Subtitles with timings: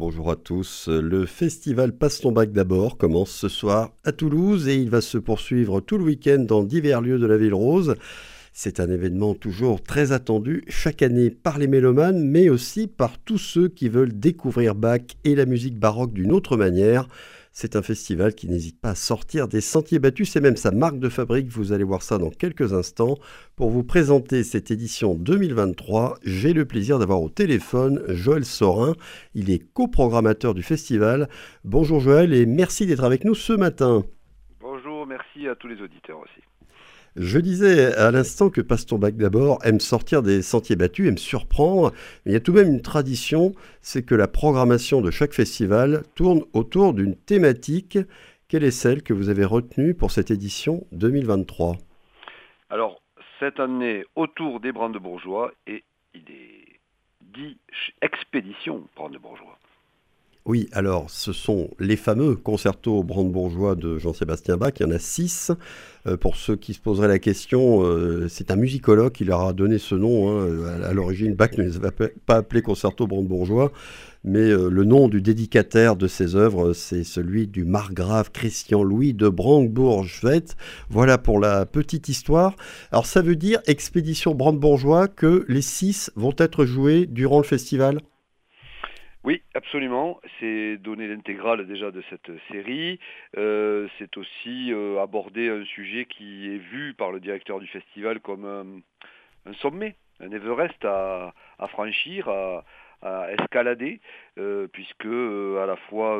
[0.00, 0.86] Bonjour à tous.
[0.86, 5.18] Le festival Passe ton bac d'abord commence ce soir à Toulouse et il va se
[5.18, 7.96] poursuivre tout le week-end dans divers lieux de la ville rose.
[8.52, 13.38] C'est un événement toujours très attendu chaque année par les mélomanes, mais aussi par tous
[13.38, 17.08] ceux qui veulent découvrir Bach et la musique baroque d'une autre manière.
[17.60, 21.00] C'est un festival qui n'hésite pas à sortir des sentiers battus, c'est même sa marque
[21.00, 23.16] de fabrique, vous allez voir ça dans quelques instants.
[23.56, 28.94] Pour vous présenter cette édition 2023, j'ai le plaisir d'avoir au téléphone Joël Sorin,
[29.34, 31.28] il est coprogrammateur du festival.
[31.64, 34.04] Bonjour Joël et merci d'être avec nous ce matin.
[34.60, 36.40] Bonjour, merci à tous les auditeurs aussi.
[37.20, 41.18] Je disais à l'instant que Passe ton bac d'abord aime sortir des sentiers battus, aime
[41.18, 41.90] surprendre.
[42.24, 45.32] Mais il y a tout de même une tradition, c'est que la programmation de chaque
[45.32, 47.98] festival tourne autour d'une thématique.
[48.46, 51.78] Quelle est celle que vous avez retenue pour cette édition 2023
[52.70, 53.02] Alors,
[53.40, 55.82] cette année, autour des brandebourgeois, et
[56.14, 56.78] il est
[57.20, 57.58] dit
[58.00, 59.58] expédition brandebourgeois.
[60.48, 64.72] Oui, alors ce sont les fameux concertos brandebourgeois de Jean-Sébastien Bach.
[64.80, 65.52] Il y en a six.
[66.06, 69.52] Euh, pour ceux qui se poseraient la question, euh, c'est un musicologue qui leur a
[69.52, 70.40] donné ce nom.
[70.40, 70.82] Hein.
[70.84, 71.90] À, l'origine, Bach ne les avait
[72.24, 73.72] pas appelés concertos brandebourgeois,
[74.24, 79.12] mais euh, le nom du dédicataire de ces œuvres, c'est celui du margrave Christian Louis
[79.12, 80.56] de Brandebourg-Schwedt.
[80.88, 82.56] Voilà pour la petite histoire.
[82.90, 88.00] Alors ça veut dire, expédition brandebourgeois, que les six vont être joués durant le festival?
[89.24, 90.20] Oui, absolument.
[90.38, 93.00] C'est donner l'intégrale déjà de cette série.
[93.36, 98.20] Euh, c'est aussi euh, aborder un sujet qui est vu par le directeur du festival
[98.20, 98.82] comme
[99.44, 101.32] un, sommet, un Everest à,
[101.68, 104.00] franchir, à, escalader,
[104.38, 106.18] euh, puisque à la fois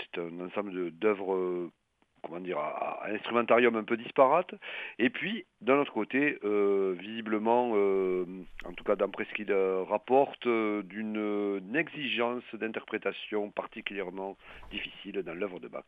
[0.00, 1.70] c'est un ensemble d'œuvres
[2.24, 4.54] comment dire, un instrumentarium un peu disparate.
[4.98, 8.24] Et puis, d'un autre côté, euh, visiblement, euh,
[8.64, 14.36] en tout cas d'après ce qu'il rapporte, euh, d'une exigence d'interprétation particulièrement
[14.70, 15.84] difficile dans l'œuvre de Bach.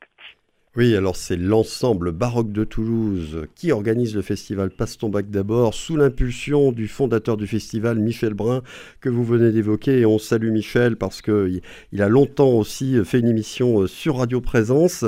[0.77, 5.73] Oui, alors c'est l'ensemble baroque de Toulouse qui organise le festival Passe ton bac d'abord,
[5.73, 8.61] sous l'impulsion du fondateur du festival, Michel Brun,
[9.01, 10.01] que vous venez d'évoquer.
[10.01, 11.63] Et on salue Michel parce qu'il
[11.93, 15.07] il a longtemps aussi fait une émission sur Radio Présence.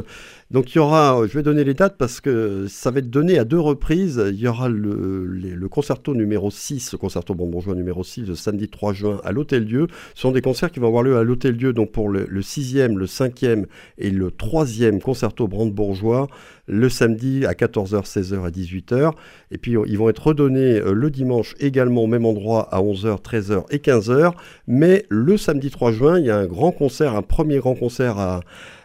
[0.50, 3.38] Donc il y aura, je vais donner les dates parce que ça va être donné
[3.38, 4.22] à deux reprises.
[4.30, 8.94] Il y aura le, concerto numéro 6, le concerto bonbourgeois numéro 6, le samedi 3
[8.94, 9.88] juin à l'Hôtel Dieu.
[10.14, 12.40] Ce sont des concerts qui vont avoir lieu à l'Hôtel Dieu, donc pour le, le
[12.40, 13.66] 6e, le 5e
[13.98, 16.28] et le 3e concerto brandebourgeois
[16.68, 19.12] le samedi à 14h, 16h à 18h.
[19.50, 23.22] Et puis ils vont être redonnés euh, le dimanche également au même endroit à 11h,
[23.22, 24.32] 13h et 15h.
[24.66, 28.18] Mais le samedi 3 juin, il y a un grand concert, un premier grand concert
[28.18, 28.40] à,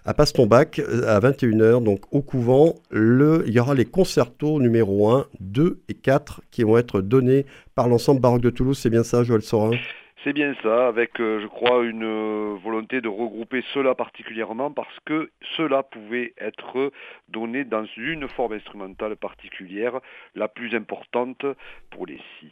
[0.06, 2.76] à euh, à 21h, donc au couvent.
[2.90, 7.46] Le, il y aura les concertos numéro 1, 2 et 4 qui vont être donnés
[7.76, 8.80] par l'ensemble baroque de Toulouse.
[8.82, 9.78] C'est bien ça, Joël Sorin?
[10.24, 15.00] C'est bien ça, avec, euh, je crois, une euh, volonté de regrouper cela particulièrement parce
[15.06, 16.92] que cela pouvait être
[17.28, 20.00] donné dans une forme instrumentale particulière,
[20.36, 21.46] la plus importante
[21.90, 22.52] pour les six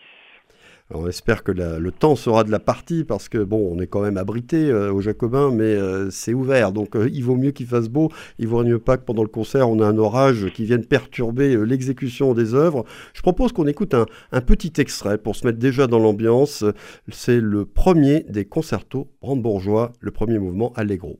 [0.93, 4.01] on espère que le temps sera de la partie parce que bon, on est quand
[4.01, 6.71] même abrité euh, aux Jacobins, mais euh, c'est ouvert.
[6.71, 8.09] Donc euh, il vaut mieux qu'il fasse beau.
[8.39, 11.57] Il vaut mieux pas que pendant le concert on a un orage qui vienne perturber
[11.65, 12.85] l'exécution des œuvres.
[13.13, 16.65] Je propose qu'on écoute un, petit extrait pour se mettre déjà dans l'ambiance.
[17.11, 21.19] C'est le premier des concertos brandebourgeois, le premier mouvement Allegro.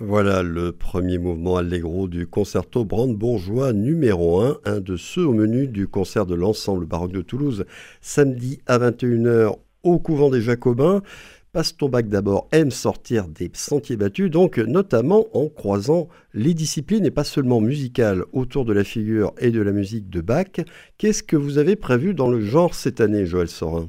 [0.00, 5.66] Voilà le premier mouvement allegro du concerto brandebourgeois numéro 1, un de ceux au menu
[5.66, 7.64] du concert de l'ensemble baroque de Toulouse,
[8.00, 11.02] samedi à 21h au couvent des Jacobins.
[11.52, 17.04] Passe ton bac d'abord aime sortir des sentiers battus, donc notamment en croisant les disciplines
[17.04, 20.60] et pas seulement musicales autour de la figure et de la musique de Bach.
[20.98, 23.88] Qu'est-ce que vous avez prévu dans le genre cette année, Joël Sorin?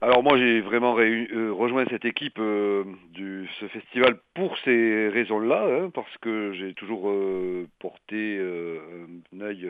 [0.00, 5.66] Alors moi j'ai vraiment euh, rejoint cette équipe euh, du ce festival pour ces raisons-là,
[5.66, 9.68] hein, parce que j'ai toujours euh, porté un œil,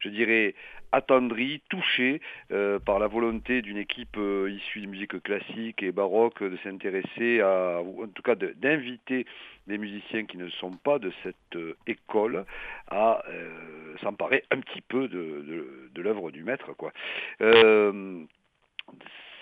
[0.00, 0.54] je dirais,
[0.92, 2.20] attendri, touché
[2.84, 4.18] par la volonté d'une équipe
[4.48, 9.24] issue de musique classique et baroque de s'intéresser à, ou en tout cas d'inviter
[9.66, 12.44] des musiciens qui ne sont pas de cette école
[12.90, 13.22] à
[14.02, 16.74] s'emparer un petit peu de, de, l'œuvre du maître.
[16.76, 16.92] quoi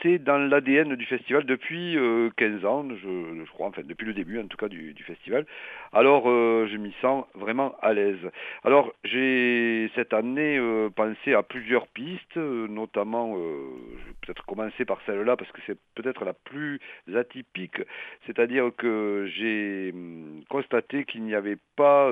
[0.04, 1.94] dans l'ADN du festival depuis
[2.36, 5.46] 15 euh, ans, je, crois, enfin depuis le début en tout cas du, festival.
[5.92, 8.18] Alors euh, je m'y sens vraiment à l'aise.
[8.64, 15.00] Alors j'ai cette année euh, pensé à plusieurs pistes, notamment, je vais peut-être commencer par
[15.06, 16.80] celle-là parce que c'est peut-être la plus
[17.14, 17.80] atypique,
[18.26, 22.10] c'est-à-dire que j'ai hum, constaté qu'il n'y avait pas,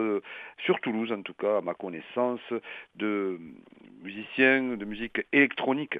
[0.64, 2.40] sur Toulouse en tout cas, à ma connaissance,
[2.94, 3.38] de
[4.02, 5.98] musiciens de musique électronique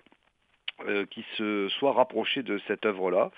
[1.11, 3.31] qui se soit rapproché de cette œuvre-là.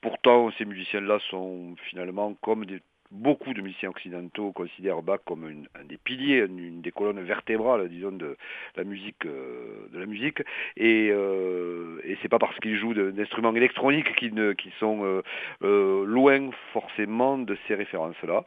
[0.00, 5.84] Pourtant, ces musiciens-là sont finalement comme des beaucoup de musiciens occidentaux considèrent Bach comme un
[5.84, 8.36] des piliers, une, des colonnes vertébrales, disons, de
[8.76, 10.42] la musique, euh, de la musique.
[10.76, 15.22] Et, euh, et c'est pas parce qu'ils jouent d'instruments électroniques qu'ils sont euh,
[15.62, 18.44] euh, loin forcément de ces références-là.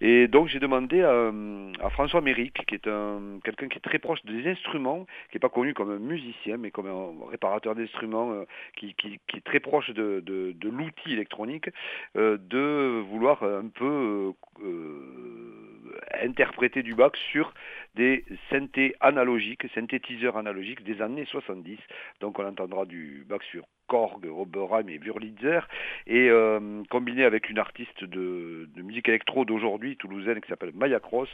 [0.00, 4.24] Et donc j'ai demandé à, François Méric, qui est un quelqu'un qui est très proche
[4.24, 8.44] des instruments, qui n'est pas connu comme un musicien, mais comme un réparateur d'instruments,
[8.76, 8.94] qui,
[9.34, 10.22] est très proche de
[10.64, 11.70] l'outil électronique,
[12.14, 14.32] de vouloir un peu euh,
[14.64, 17.52] euh, interpréter du Bach sur
[17.94, 21.78] des synthés analogiques, synthétiseurs analogiques des années 70.
[22.20, 25.60] Donc on entendra du Bach sur Korg, Oberheim et Wurlitzer,
[26.06, 31.28] et euh, combiné avec une artiste de, musique électro d'aujourd'hui, toulousaine, qui s'appelle Maya Cross,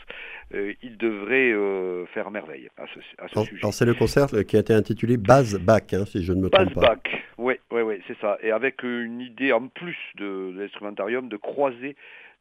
[0.53, 1.55] il devrait
[2.15, 3.71] faire merveille à ce, sujet.
[3.71, 6.75] c'est le concert qui a été intitulé Baz Bach, hein, si je ne me trompe
[6.75, 6.81] pas.
[6.81, 6.99] Bach,
[7.37, 8.39] oui, oui, oui, c'est ça.
[8.43, 11.95] Et avec une idée en plus de, de l'instrumentarium de croiser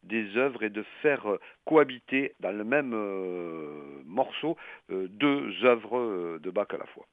[0.07, 4.57] des œuvres et de faire euh, cohabiter dans le même euh, morceau
[4.91, 7.05] euh, deux œuvres de Bach à la fois.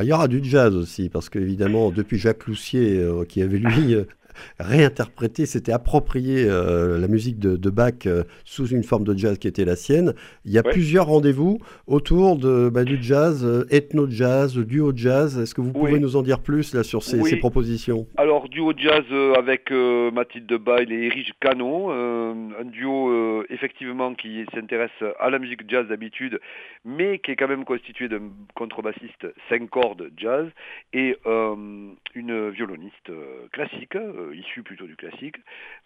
[0.00, 3.96] il y aura du jazz aussi, parce qu'évidemment, depuis Jacques Loussier, qui avait lui
[4.58, 9.48] réinterprété, c'était approprié euh, la musique de, Bach euh, sous une forme de jazz qui
[9.48, 10.14] était la sienne.
[10.44, 15.38] Il y a plusieurs rendez-vous autour de, bah, du jazz, euh, ethno-jazz, duo jazz.
[15.38, 18.06] Est-ce que vous pouvez nous en dire plus là, sur ces, propositions?
[18.16, 19.04] Alors, duo jazz
[19.36, 25.86] avec Mathilde Bail et Erich Cano, un duo effectivement qui s'intéresse à la musique jazz
[25.86, 26.40] d'habitude,
[26.84, 30.46] mais qui est quand même constitué d'un contrebassiste 5 cordes jazz
[30.92, 33.12] et une violoniste
[33.52, 33.96] classique
[34.34, 35.36] issus plutôt du classique,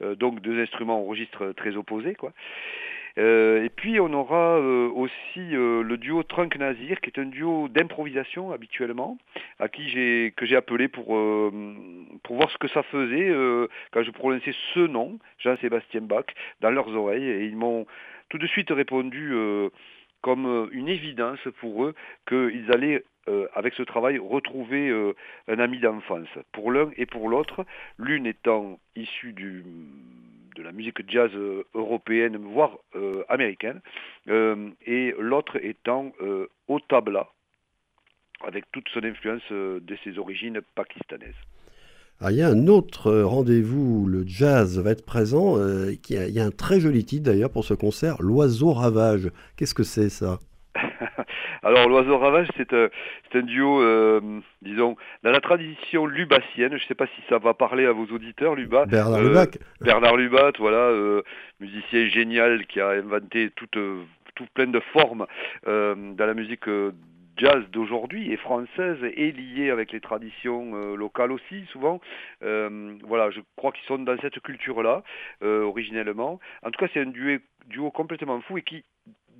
[0.02, 2.14] euh, donc deux instruments au registre très opposés.
[2.14, 2.32] Quoi.
[3.16, 8.50] Euh, et puis on aura aussi le duo Trunk Nazir, qui est un duo d'improvisation
[8.50, 9.18] habituellement,
[9.60, 13.32] à qui j'ai que j'ai appelé pour pour voir ce que ça faisait
[13.92, 16.26] quand je prononçais ce nom, Jean-Sébastien Bach,
[16.60, 17.86] dans leurs oreilles, et ils m'ont
[18.30, 19.32] tout de suite répondu
[20.20, 21.94] comme une évidence pour eux
[22.26, 25.14] qu'ils allaient euh, avec ce travail, retrouver euh,
[25.48, 27.64] un ami d'enfance, pour l'un et pour l'autre,
[27.98, 29.64] l'une étant issue du,
[30.56, 32.78] de la musique jazz euh, européenne, voire
[33.28, 33.80] américaine,
[34.28, 36.12] et l'autre étant
[36.68, 37.28] au tabla,
[38.46, 41.34] avec toute son influence de ses origines pakistanaises.
[42.20, 45.56] Ah, il y a un autre rendez-vous où le jazz va être présent.
[45.58, 49.30] il y a un très joli titre d'ailleurs pour ce concert, L'oiseau ravage.
[49.56, 50.38] Qu'est-ce que c'est ça?
[51.62, 52.88] alors l'oiseau ravage, c'est un,
[53.34, 54.20] un, duo, euh,
[54.62, 56.76] disons, dans la tradition lubassienne.
[56.76, 58.86] Je ne sais pas si ça va parler à vos auditeurs, Lubat.
[58.86, 59.46] Bernard euh, Lubat.
[59.80, 61.22] Bernard Lubat, voilà, euh,
[61.60, 63.78] musicien génial qui a inventé toute,
[64.34, 65.26] tout plein de formes
[65.66, 66.68] dans la musique
[67.36, 72.00] jazz d'aujourd'hui et française et liée avec les traditions locales aussi souvent.
[72.40, 75.02] voilà, je crois qu'ils sont dans cette culture-là
[75.42, 76.40] originellement.
[76.62, 78.84] En tout cas, c'est un duo, duo complètement fou et qui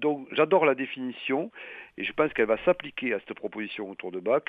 [0.04, 1.50] donc j'adore la définition
[1.96, 4.42] et je pense qu'elle va s'appliquer à cette proposition autour de Bach.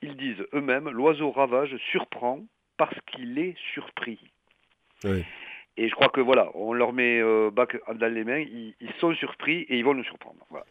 [0.00, 2.40] Ils disent eux-mêmes, l'oiseau ravage surprend
[2.78, 4.18] parce qu'il est surpris.
[5.04, 9.14] Et je crois que voilà, on leur met euh, Bach dans les mains, ils, sont
[9.14, 10.46] surpris et ils vont nous surprendre.
[10.48, 10.64] Voilà,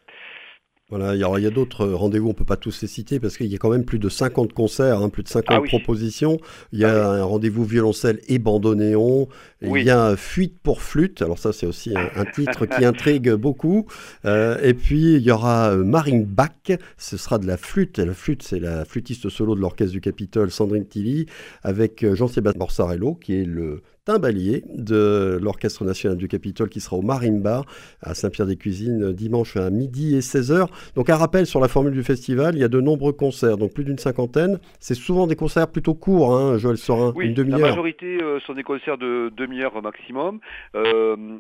[0.92, 3.38] il y a, y a d'autres rendez-vous, on ne peut pas tous les citer parce
[3.38, 5.68] qu'il y a quand même plus de 50 concerts, hein, plus de 50 Ah oui.
[5.70, 6.38] propositions.
[6.72, 9.28] Il y a un rendez-vous violoncelle et bandoneon.
[9.64, 9.82] Oui.
[9.82, 11.24] Il y a Fuite pour flûte.
[11.24, 13.88] Alors ça, c'est aussi un, un titre qui intrigue beaucoup.
[14.26, 16.52] Euh, et puis, il y aura euh, Marine Bach.
[16.98, 17.98] Ce sera de la flûte.
[17.98, 21.26] Et la flûte, c'est la flûtiste solo de l'Orchestre du Capitole, Sandrine Tilly,
[21.64, 26.96] avec euh, Jean-Sébastien Borsarello, qui est le timbalier de l'Orchestre national du Capitole, qui sera
[26.96, 27.64] au Marimba
[28.02, 30.68] à Saint-Pierre-des-Cuisines dimanche à midi et 16h.
[30.96, 33.74] Donc un rappel sur la formule du festival, il y a de nombreux concerts, donc
[33.74, 34.60] plus d'une cinquantaine.
[34.80, 37.60] C'est souvent des concerts plutôt courts, hein, Joël Sorin, Oui, une la demi-heure.
[37.62, 40.40] majorité euh, sont des concerts de demi-heure maximum.
[40.76, 41.40] Euh,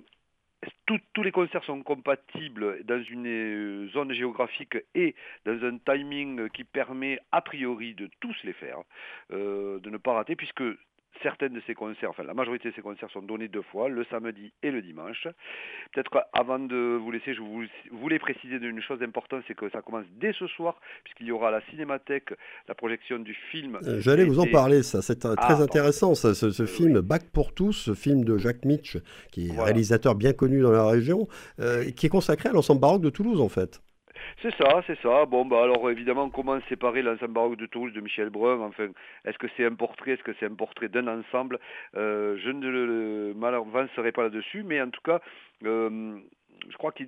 [0.87, 5.13] tout- tous les concerts sont compatibles dans une euh, zone géographique et
[5.45, 8.79] dans un timing qui permet a priori de tous les faire,
[9.31, 10.63] euh, de ne pas rater, puisque
[11.23, 14.05] certaines de ces concerts, enfin la majorité de ces concerts sont donnés deux fois, le
[14.05, 15.27] samedi et le dimanche.
[15.93, 17.41] Peut-être avant de vous laisser, je
[17.91, 21.47] voulais préciser une chose importante, c'est que ça commence dès ce soir, puisqu'il y aura
[21.49, 22.33] à la cinémathèque
[22.67, 23.77] la projection du film.
[23.83, 25.01] Euh, J'allais vous en parler, ça.
[25.01, 28.65] C'est très Ah, intéressant, ça, ce, ce film Bac pour tous, ce film de Jacques
[28.65, 28.97] Mitch,
[29.31, 29.65] qui est Voilà.
[29.65, 31.27] réalisateur bien connu dans la région,
[31.59, 33.81] euh, qui est consacré à l'ensemble baroque de Toulouse, en fait.
[34.41, 35.25] C'est ça, c'est ça.
[35.25, 38.59] Bon, bah alors évidemment, comment séparer l'ensemble baroque de Toulouse de Michel Brun?
[38.61, 38.87] Enfin,
[39.25, 40.11] est-ce que c'est un portrait?
[40.11, 41.59] Est-ce que c'est un portrait d'un ensemble?
[41.95, 45.19] Euh, Je ne m'avancerai pas là-dessus, mais en tout cas,
[45.63, 46.17] euh,
[46.69, 47.03] je crois que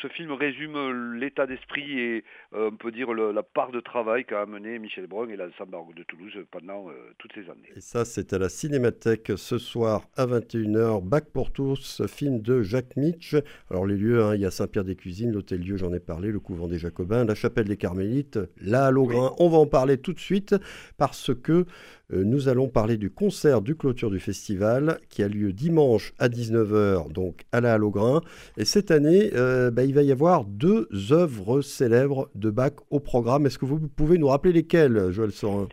[0.00, 4.24] ce film résume l'état d'esprit et euh, on peut dire le- la part de travail
[4.24, 7.68] qu'a amené Michel Brun et l'ensemble de Toulouse pendant euh, toutes ces années.
[7.76, 11.02] Et ça, c'est à la Cinémathèque ce soir à 21h.
[11.02, 13.36] Bac pour tous, film de Jacques Mitch.
[13.70, 16.78] Alors, les lieux, hein, il y a Saint-Pierre-des-Cuisines, l'Hôtel-Dieu, j'en ai parlé, le Couvent des
[16.78, 19.34] Jacobins, la Chapelle des Carmélites, la Halograin.
[19.38, 20.54] On va en parler tout de suite
[20.98, 21.64] parce que euh,
[22.12, 27.12] nous allons parler du concert du clôture du festival qui a lieu dimanche à 19h,
[27.12, 28.20] donc à la Halograin.
[28.56, 33.00] Et cette année, euh, bah, il va y avoir deux œuvres célèbres de Bach au
[33.00, 33.46] programme.
[33.46, 35.68] Est-ce que vous pouvez nous rappeler lesquelles, Joël Sorin?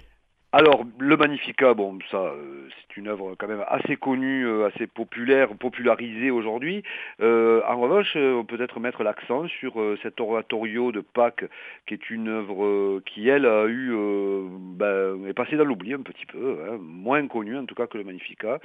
[0.51, 4.87] Alors, le Magnificat, bon, ça, euh, c'est une œuvre quand même assez connue, euh, assez
[4.87, 6.81] populaire, popularisée aujourd'hui.
[7.21, 11.45] Euh, en revanche, on peut peut-être mettre l'accent sur cet oratorio de Pâques,
[11.85, 13.93] qui est une œuvre qui, elle, a eu,
[14.75, 17.99] ben, est passée dans l'oubli un petit peu, hein, moins connue en tout cas que
[17.99, 18.59] le Magnificat.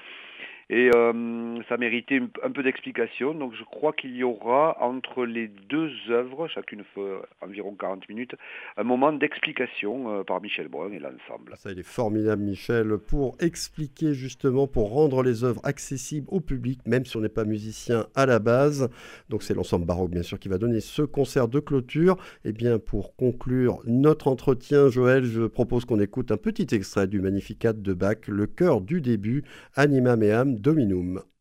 [0.71, 3.35] Et euh, ça méritait un- peu d'explication.
[3.35, 7.00] Donc je crois qu'il y aura entre les deux œuvres, chacune fait
[7.42, 8.35] environ 40 minutes,
[8.76, 11.52] un moment d'explication euh, par Michel Brun et l'ensemble.
[11.56, 16.80] Ça, il est formidable, Michel, pour expliquer justement, pour rendre les œuvres accessibles au public,
[16.87, 18.88] même si on n'est pas musicien à la base.
[19.28, 22.16] Donc, c'est l'ensemble baroque, bien sûr, qui va donner ce concert de clôture.
[22.44, 27.21] Et bien, pour conclure notre entretien, Joël, je propose qu'on écoute un petit extrait du
[27.21, 29.44] Magnificat de Bach, le chœur du début,
[29.75, 31.34] Anima Meam Dominum.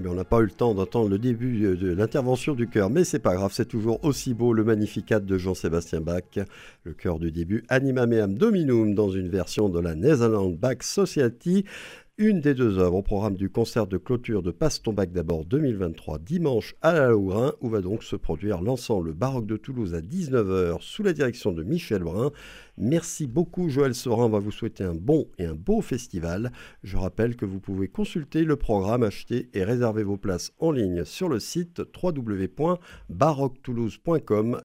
[0.00, 2.88] Eh on n'a pas eu le temps d'entendre le début euh, de l'intervention du chœur,
[2.88, 6.22] mais c'est pas grave, c'est toujours aussi beau le Magnificat de Jean-Sébastien Bach,
[6.84, 11.64] le chœur du début, Anima Meam Dominum, dans une version de la Netherland Bach Society.
[12.20, 15.44] Une des deux œuvres au programme du concert de clôture de Passe ton bac d'abord
[15.44, 20.00] 2023, dimanche à la Lourin, où va donc se produire l'ensemble baroque de Toulouse à
[20.00, 22.32] 19h sous la direction de Michel Brun.
[22.76, 26.50] Merci beaucoup Joël Sorin, on va vous souhaiter un bon et un beau festival.
[26.82, 31.04] Je rappelle que vous pouvez consulter le programme, acheter et réserver vos places en ligne
[31.04, 34.56] sur le site www.baroquetoulouse.com.